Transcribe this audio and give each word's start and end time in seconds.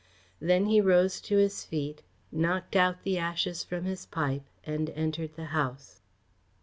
Then 0.39 0.65
he 0.65 0.81
rose 0.81 1.21
to 1.21 1.37
his 1.37 1.63
feet, 1.63 2.01
knocked 2.31 2.75
out 2.75 3.03
the 3.03 3.19
ashes 3.19 3.63
from 3.63 3.85
his 3.85 4.07
pipe, 4.07 4.41
and 4.65 4.89
entered 4.95 5.35
the 5.35 5.45
house. 5.53 6.01